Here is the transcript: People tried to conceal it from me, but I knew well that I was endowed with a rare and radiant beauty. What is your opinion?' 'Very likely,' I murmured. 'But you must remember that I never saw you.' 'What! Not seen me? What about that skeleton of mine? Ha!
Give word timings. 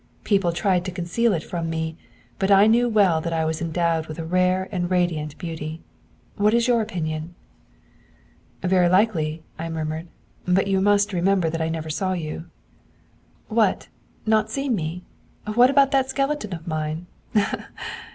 People 0.23 0.51
tried 0.51 0.83
to 0.85 0.91
conceal 0.91 1.31
it 1.31 1.43
from 1.43 1.69
me, 1.69 1.95
but 2.39 2.49
I 2.49 2.65
knew 2.65 2.89
well 2.89 3.21
that 3.21 3.33
I 3.33 3.45
was 3.45 3.61
endowed 3.61 4.07
with 4.07 4.17
a 4.17 4.25
rare 4.25 4.67
and 4.71 4.89
radiant 4.89 5.37
beauty. 5.37 5.83
What 6.37 6.55
is 6.55 6.67
your 6.67 6.81
opinion?' 6.81 7.35
'Very 8.63 8.89
likely,' 8.89 9.43
I 9.59 9.69
murmured. 9.69 10.07
'But 10.47 10.65
you 10.65 10.81
must 10.81 11.13
remember 11.13 11.51
that 11.51 11.61
I 11.61 11.69
never 11.69 11.91
saw 11.91 12.13
you.' 12.13 12.45
'What! 13.47 13.89
Not 14.25 14.49
seen 14.49 14.73
me? 14.73 15.03
What 15.53 15.69
about 15.69 15.91
that 15.91 16.09
skeleton 16.09 16.53
of 16.55 16.65
mine? 16.65 17.05
Ha! 17.35 17.67